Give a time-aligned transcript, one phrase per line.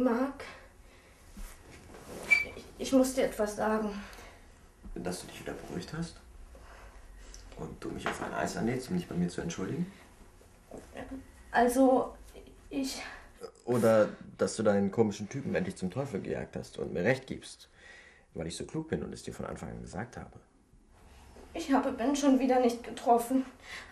[0.00, 0.44] Marc,
[2.56, 3.90] ich, ich muss dir etwas sagen.
[4.94, 6.16] Dass du dich wieder beruhigt hast?
[7.56, 9.90] Und du mich auf ein Eis anlädst, um dich bei mir zu entschuldigen?
[11.52, 12.14] Also,
[12.70, 13.02] ich.
[13.64, 17.68] Oder dass du deinen komischen Typen endlich zum Teufel gejagt hast und mir recht gibst,
[18.34, 20.40] weil ich so klug bin und es dir von Anfang an gesagt habe.
[21.52, 23.44] Ich habe Ben schon wieder nicht getroffen.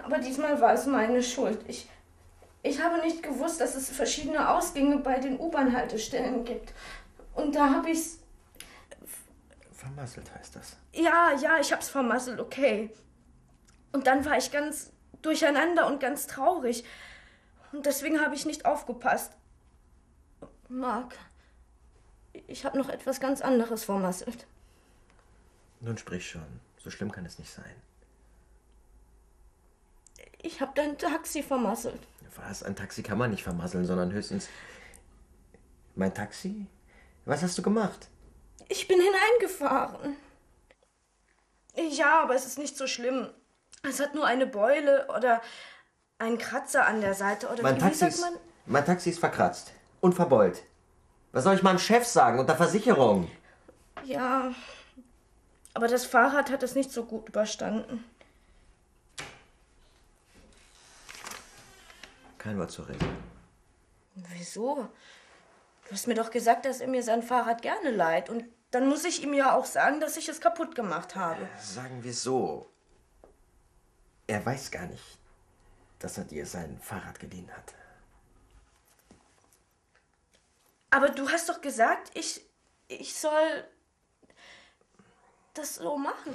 [0.03, 1.59] Aber diesmal war es meine Schuld.
[1.67, 1.89] Ich,
[2.63, 6.73] ich habe nicht gewusst, dass es verschiedene Ausgänge bei den U-Bahn-Haltestellen gibt.
[7.35, 8.19] Und da habe ich's.
[9.73, 10.77] Vermasselt heißt das.
[10.93, 12.91] Ja, ja, ich hab's vermasselt, okay.
[13.93, 14.93] Und dann war ich ganz
[15.23, 16.85] durcheinander und ganz traurig.
[17.73, 19.33] Und deswegen habe ich nicht aufgepasst.
[20.69, 21.15] Marc,
[22.47, 24.47] ich habe noch etwas ganz anderes vermasselt.
[25.81, 26.61] Nun sprich schon.
[26.79, 27.75] So schlimm kann es nicht sein.
[30.43, 32.01] Ich habe dein Taxi vermasselt.
[32.47, 32.63] Was?
[32.63, 34.49] Ein Taxi kann man nicht vermasseln, sondern höchstens.
[35.95, 36.67] Mein Taxi?
[37.25, 38.09] Was hast du gemacht?
[38.69, 40.17] Ich bin hineingefahren.
[41.91, 43.29] Ja, aber es ist nicht so schlimm.
[43.83, 45.41] Es hat nur eine Beule oder
[46.19, 48.35] einen Kratzer an der Seite oder mein wie, Taxi sagt ist, man?
[48.67, 50.63] Mein Taxi ist verkratzt und verbeult.
[51.33, 53.31] Was soll ich meinem Chef sagen unter Versicherung?
[54.05, 54.53] Ja,
[55.75, 58.05] aber das Fahrrad hat es nicht so gut überstanden.
[62.49, 63.07] Kein Wort zur Rede.
[64.15, 64.89] Wieso?
[65.85, 68.31] Du hast mir doch gesagt, dass er mir sein Fahrrad gerne leiht.
[68.31, 71.47] Und dann muss ich ihm ja auch sagen, dass ich es kaputt gemacht habe.
[71.61, 72.71] Sagen wir so.
[74.27, 75.19] Er weiß gar nicht,
[75.99, 77.75] dass er dir sein Fahrrad geliehen hat.
[80.89, 82.41] Aber du hast doch gesagt, ich,
[82.87, 83.69] ich soll
[85.53, 86.35] das so machen.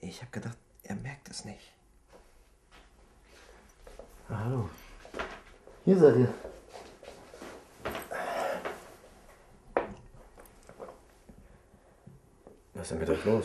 [0.00, 1.72] Ich habe gedacht, er merkt es nicht.
[4.28, 4.68] Ah, hallo.
[5.84, 6.28] Hier seid ihr.
[12.72, 13.44] Was ist denn mit euch los?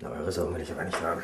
[0.00, 1.22] Na, eure Sorgen will ich aber nicht haben.